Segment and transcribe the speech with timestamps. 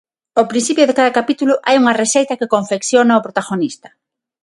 [0.37, 3.89] Ao principio de cada capítulo hai unha receita que confecciona o protagonista.